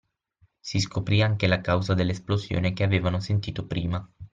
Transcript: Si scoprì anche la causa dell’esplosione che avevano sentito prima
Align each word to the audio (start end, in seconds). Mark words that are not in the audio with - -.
Si 0.61 0.79
scoprì 0.79 1.21
anche 1.21 1.45
la 1.45 1.61
causa 1.61 1.93
dell’esplosione 1.93 2.73
che 2.73 2.81
avevano 2.83 3.19
sentito 3.19 3.67
prima 3.67 4.11